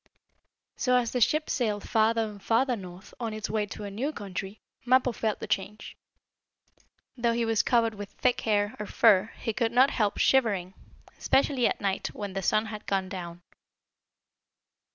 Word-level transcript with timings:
So, 0.77 0.95
as 0.95 1.11
the 1.11 1.21
ship 1.21 1.47
sailed 1.47 1.87
farther 1.87 2.23
and 2.27 2.41
farther 2.41 2.75
north, 2.75 3.13
on 3.19 3.35
its 3.35 3.51
way 3.51 3.67
to 3.67 3.83
a 3.83 3.91
new 3.91 4.11
country, 4.11 4.59
Mappo 4.83 5.11
felt 5.11 5.39
the 5.39 5.45
change. 5.45 5.95
Though 7.15 7.33
he 7.33 7.45
was 7.45 7.61
covered 7.61 7.93
with 7.93 8.09
thick 8.09 8.41
hair, 8.41 8.75
or 8.79 8.87
fur, 8.87 9.31
he 9.37 9.53
could 9.53 9.71
not 9.71 9.91
help 9.91 10.17
shivering, 10.17 10.73
especially 11.19 11.67
at 11.67 11.81
night 11.81 12.07
when 12.15 12.33
the 12.33 12.41
sun 12.41 12.65
had 12.65 12.87
gone 12.87 13.09
down. 13.09 13.43